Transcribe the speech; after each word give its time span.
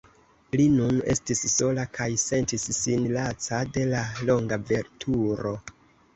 Li 0.59 0.63
nun 0.77 0.95
estis 1.13 1.41
sola 1.55 1.85
kaj 1.97 2.07
sentis 2.21 2.65
sin 2.79 3.07
laca 3.19 3.61
de 3.77 3.85
la 3.93 4.01
longa 4.33 4.61
veturo. 4.73 5.55